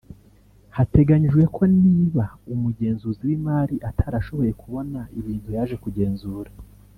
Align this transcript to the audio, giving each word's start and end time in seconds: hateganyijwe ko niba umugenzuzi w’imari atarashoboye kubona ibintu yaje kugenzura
hateganyijwe 0.77 1.43
ko 1.55 1.63
niba 1.81 2.25
umugenzuzi 2.53 3.21
w’imari 3.27 3.75
atarashoboye 3.89 4.51
kubona 4.61 4.99
ibintu 5.19 5.47
yaje 5.55 5.75
kugenzura 5.85 6.51